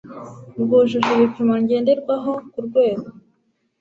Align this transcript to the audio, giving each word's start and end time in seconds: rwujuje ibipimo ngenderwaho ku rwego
rwujuje 0.61 1.09
ibipimo 1.15 1.55
ngenderwaho 1.63 2.31
ku 2.51 2.59
rwego 2.67 3.07